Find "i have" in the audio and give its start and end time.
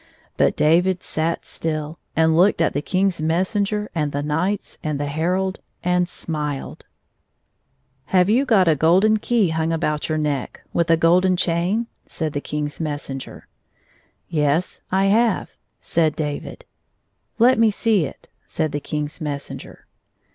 14.91-15.55